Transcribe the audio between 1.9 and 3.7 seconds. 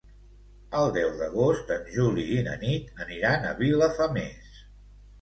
Juli i na Nit aniran a